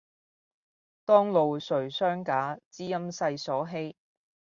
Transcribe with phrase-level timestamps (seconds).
[1.05, 3.95] 當路誰相假，知音世所稀。